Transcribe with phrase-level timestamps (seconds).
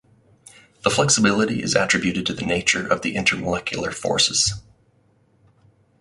[0.81, 4.55] The flexibility is attributed to the nature of the intermolecular forces.